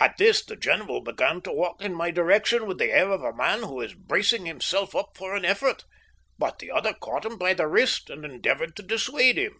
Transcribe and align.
At 0.00 0.16
this 0.16 0.44
the 0.44 0.56
general 0.56 1.00
began 1.00 1.40
to 1.42 1.52
walk 1.52 1.80
in 1.80 1.94
my 1.94 2.10
direction 2.10 2.66
with 2.66 2.78
the 2.78 2.90
air 2.90 3.12
of 3.12 3.22
a 3.22 3.32
man 3.32 3.62
who 3.62 3.80
is 3.80 3.94
bracing 3.94 4.46
himself 4.46 4.96
up 4.96 5.10
for 5.16 5.36
an 5.36 5.44
effort, 5.44 5.84
but 6.36 6.58
the 6.58 6.72
other 6.72 6.92
caught 6.94 7.24
him 7.24 7.38
by 7.38 7.54
the 7.54 7.68
wrist 7.68 8.10
and 8.10 8.24
endeavoured 8.24 8.74
to 8.74 8.82
dissuade 8.82 9.38
him. 9.38 9.56